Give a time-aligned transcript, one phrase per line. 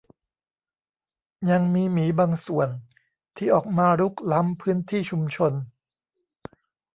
[1.49, 2.69] ยังมีหมีบางส่วน
[3.37, 5.53] ที่ออกมารุกล้ำพื้นที่ชุมชน